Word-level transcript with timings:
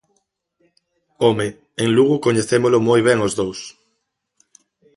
¡Home!, 1.23 1.47
en 1.83 1.89
Lugo 1.95 2.15
coñecémolo 2.25 2.79
moi 2.87 3.01
ben 3.07 3.19
os 3.27 3.33
dous. 3.39 3.59